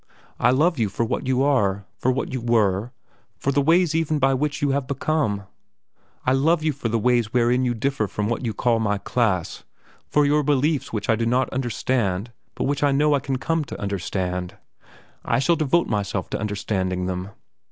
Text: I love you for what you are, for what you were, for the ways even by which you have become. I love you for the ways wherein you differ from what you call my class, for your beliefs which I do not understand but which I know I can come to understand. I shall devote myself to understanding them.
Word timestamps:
I 0.39 0.49
love 0.49 0.79
you 0.79 0.89
for 0.89 1.05
what 1.05 1.27
you 1.27 1.43
are, 1.43 1.85
for 1.99 2.09
what 2.11 2.33
you 2.33 2.41
were, 2.41 2.91
for 3.37 3.51
the 3.51 3.61
ways 3.61 3.93
even 3.93 4.17
by 4.17 4.33
which 4.33 4.59
you 4.59 4.71
have 4.71 4.87
become. 4.87 5.43
I 6.25 6.33
love 6.33 6.63
you 6.63 6.73
for 6.73 6.89
the 6.89 6.97
ways 6.97 7.31
wherein 7.33 7.65
you 7.65 7.75
differ 7.75 8.07
from 8.07 8.27
what 8.27 8.43
you 8.43 8.51
call 8.51 8.79
my 8.79 8.97
class, 8.97 9.63
for 10.07 10.25
your 10.25 10.41
beliefs 10.41 10.91
which 10.91 11.07
I 11.07 11.15
do 11.15 11.27
not 11.27 11.51
understand 11.53 12.31
but 12.55 12.63
which 12.63 12.81
I 12.81 12.91
know 12.91 13.13
I 13.13 13.19
can 13.19 13.37
come 13.37 13.63
to 13.65 13.79
understand. 13.79 14.55
I 15.23 15.37
shall 15.37 15.55
devote 15.55 15.85
myself 15.85 16.31
to 16.31 16.39
understanding 16.39 17.05
them. 17.05 17.29